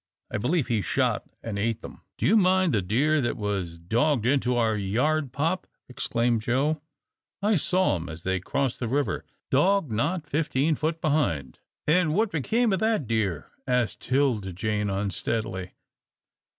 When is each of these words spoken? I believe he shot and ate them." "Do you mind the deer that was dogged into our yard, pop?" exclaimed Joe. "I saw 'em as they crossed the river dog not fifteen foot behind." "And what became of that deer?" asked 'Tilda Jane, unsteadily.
I 0.31 0.39
believe 0.39 0.65
he 0.65 0.81
shot 0.81 1.25
and 1.43 1.59
ate 1.59 1.83
them." 1.83 2.01
"Do 2.17 2.25
you 2.25 2.35
mind 2.35 2.73
the 2.73 2.81
deer 2.81 3.21
that 3.21 3.37
was 3.37 3.77
dogged 3.77 4.25
into 4.25 4.57
our 4.57 4.75
yard, 4.75 5.31
pop?" 5.31 5.67
exclaimed 5.87 6.41
Joe. 6.41 6.81
"I 7.43 7.55
saw 7.55 7.97
'em 7.97 8.09
as 8.09 8.23
they 8.23 8.39
crossed 8.39 8.79
the 8.79 8.87
river 8.87 9.23
dog 9.51 9.91
not 9.91 10.25
fifteen 10.25 10.73
foot 10.73 11.01
behind." 11.01 11.59
"And 11.85 12.15
what 12.15 12.31
became 12.31 12.73
of 12.73 12.79
that 12.79 13.05
deer?" 13.05 13.51
asked 13.67 13.99
'Tilda 13.99 14.53
Jane, 14.53 14.89
unsteadily. 14.89 15.73